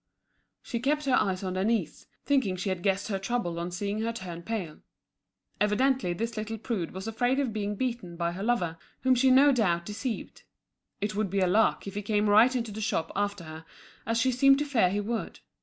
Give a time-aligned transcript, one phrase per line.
[0.63, 4.11] She kept her eyes on Denise, thinking she had guessed her trouble on seeing her
[4.11, 4.79] turn pale.
[5.59, 9.51] Evidently this little prude was afraid of being beaten by her lover, whom she no
[9.51, 10.41] doubt deceived.
[11.01, 13.63] It would be a lark if he came right into the shop after her,
[14.03, 15.39] as she seemed to fear he would.